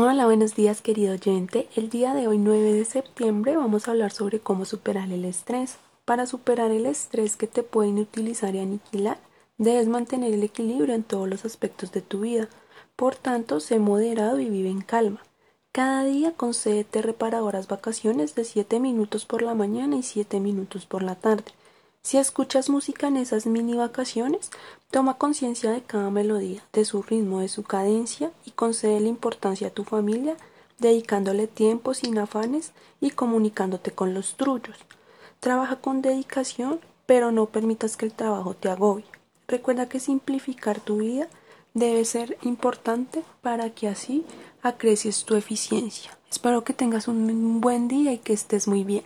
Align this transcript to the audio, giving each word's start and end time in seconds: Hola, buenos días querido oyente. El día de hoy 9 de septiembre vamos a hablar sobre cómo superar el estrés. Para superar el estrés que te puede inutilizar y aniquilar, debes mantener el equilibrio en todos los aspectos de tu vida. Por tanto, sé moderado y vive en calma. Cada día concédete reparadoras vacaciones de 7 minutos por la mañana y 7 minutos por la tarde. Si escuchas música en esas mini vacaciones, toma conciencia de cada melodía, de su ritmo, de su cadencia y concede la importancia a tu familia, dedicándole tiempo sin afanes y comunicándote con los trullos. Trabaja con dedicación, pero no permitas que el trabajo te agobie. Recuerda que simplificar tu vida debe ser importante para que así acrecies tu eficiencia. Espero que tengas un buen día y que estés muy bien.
Hola, 0.00 0.26
buenos 0.26 0.54
días 0.54 0.80
querido 0.80 1.14
oyente. 1.14 1.68
El 1.74 1.90
día 1.90 2.14
de 2.14 2.28
hoy 2.28 2.38
9 2.38 2.72
de 2.72 2.84
septiembre 2.84 3.56
vamos 3.56 3.88
a 3.88 3.90
hablar 3.90 4.12
sobre 4.12 4.38
cómo 4.38 4.64
superar 4.64 5.10
el 5.10 5.24
estrés. 5.24 5.78
Para 6.04 6.24
superar 6.26 6.70
el 6.70 6.86
estrés 6.86 7.36
que 7.36 7.48
te 7.48 7.64
puede 7.64 7.88
inutilizar 7.88 8.54
y 8.54 8.60
aniquilar, 8.60 9.18
debes 9.56 9.88
mantener 9.88 10.32
el 10.32 10.44
equilibrio 10.44 10.94
en 10.94 11.02
todos 11.02 11.28
los 11.28 11.44
aspectos 11.44 11.90
de 11.90 12.00
tu 12.00 12.20
vida. 12.20 12.48
Por 12.94 13.16
tanto, 13.16 13.58
sé 13.58 13.80
moderado 13.80 14.38
y 14.38 14.48
vive 14.48 14.70
en 14.70 14.82
calma. 14.82 15.20
Cada 15.72 16.04
día 16.04 16.30
concédete 16.30 17.02
reparadoras 17.02 17.66
vacaciones 17.66 18.36
de 18.36 18.44
7 18.44 18.78
minutos 18.78 19.26
por 19.26 19.42
la 19.42 19.54
mañana 19.54 19.96
y 19.96 20.04
7 20.04 20.38
minutos 20.38 20.86
por 20.86 21.02
la 21.02 21.16
tarde. 21.16 21.50
Si 22.02 22.18
escuchas 22.18 22.70
música 22.70 23.08
en 23.08 23.16
esas 23.16 23.46
mini 23.46 23.74
vacaciones, 23.74 24.52
toma 24.90 25.18
conciencia 25.18 25.70
de 25.70 25.82
cada 25.82 26.10
melodía, 26.10 26.62
de 26.72 26.84
su 26.84 27.02
ritmo, 27.02 27.40
de 27.40 27.48
su 27.48 27.62
cadencia 27.62 28.32
y 28.44 28.52
concede 28.52 29.00
la 29.00 29.08
importancia 29.08 29.68
a 29.68 29.72
tu 29.72 29.84
familia, 29.84 30.36
dedicándole 30.78 31.46
tiempo 31.46 31.94
sin 31.94 32.18
afanes 32.18 32.72
y 33.00 33.10
comunicándote 33.10 33.90
con 33.90 34.14
los 34.14 34.36
trullos. 34.36 34.78
Trabaja 35.40 35.76
con 35.76 36.02
dedicación, 36.02 36.80
pero 37.06 37.32
no 37.32 37.46
permitas 37.46 37.96
que 37.96 38.06
el 38.06 38.12
trabajo 38.12 38.54
te 38.54 38.68
agobie. 38.68 39.04
Recuerda 39.46 39.88
que 39.88 40.00
simplificar 40.00 40.80
tu 40.80 40.98
vida 40.98 41.28
debe 41.74 42.04
ser 42.04 42.38
importante 42.42 43.22
para 43.42 43.70
que 43.70 43.88
así 43.88 44.24
acrecies 44.62 45.24
tu 45.24 45.36
eficiencia. 45.36 46.16
Espero 46.30 46.64
que 46.64 46.74
tengas 46.74 47.08
un 47.08 47.60
buen 47.60 47.88
día 47.88 48.12
y 48.12 48.18
que 48.18 48.32
estés 48.32 48.68
muy 48.68 48.84
bien. 48.84 49.04